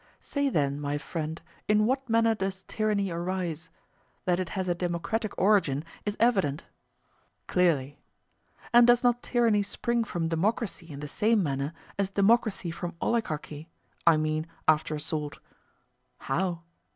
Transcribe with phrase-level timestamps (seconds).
[0.19, 5.83] Say then, my friend, In what manner does tyranny arise?—that it has a democratic origin
[6.07, 6.65] is evident.
[7.45, 7.99] Clearly.
[8.73, 14.17] And does not tyranny spring from democracy in the same manner as democracy from oligarchy—I
[14.17, 15.37] mean, after a sort?
[16.17, 16.63] How?